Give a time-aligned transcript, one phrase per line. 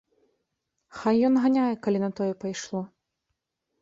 [1.01, 2.81] Хай ён ганяе, калі на тое пайшло.